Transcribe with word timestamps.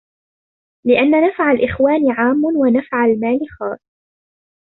لِأَنَّ 0.85 1.27
نَفْعَ 1.27 1.51
الْإِخْوَانِ 1.51 2.11
عَامٌّ 2.11 2.45
وَنَفْعَ 2.45 3.05
الْمَالِ 3.05 3.39
خَاصٌّ 3.59 3.79